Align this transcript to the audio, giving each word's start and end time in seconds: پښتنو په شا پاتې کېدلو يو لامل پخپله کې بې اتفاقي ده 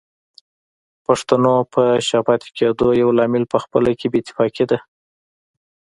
پښتنو 1.05 1.55
په 1.73 1.81
شا 2.07 2.19
پاتې 2.27 2.49
کېدلو 2.57 2.89
يو 3.01 3.09
لامل 3.17 3.43
پخپله 3.53 3.91
کې 3.99 4.07
بې 4.11 4.19
اتفاقي 4.21 4.65
ده 4.71 4.79